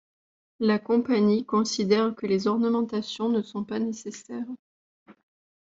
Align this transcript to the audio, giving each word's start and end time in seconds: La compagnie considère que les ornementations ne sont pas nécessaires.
La 0.59 0.79
compagnie 0.79 1.45
considère 1.45 2.15
que 2.15 2.25
les 2.25 2.47
ornementations 2.47 3.29
ne 3.29 3.43
sont 3.43 3.63
pas 3.63 3.77
nécessaires. 3.77 4.47